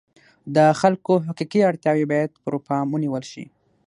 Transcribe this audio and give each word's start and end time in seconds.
د 0.55 0.57
خلکو 0.81 1.13
حقیقي 1.27 1.61
اړتیاوې 1.69 2.05
باید 2.11 2.31
پر 2.43 2.53
پام 2.67 2.87
ونیول 2.91 3.23
شي. 3.31 3.45